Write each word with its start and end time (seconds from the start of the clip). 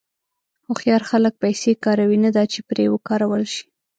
هوښیار 0.65 1.01
خلک 1.09 1.33
پیسې 1.43 1.71
کاروي، 1.85 2.17
نه 2.25 2.29
دا 2.37 2.43
چې 2.51 2.59
پرې 2.69 2.85
وکارول 2.93 3.43
شي. 3.53 3.65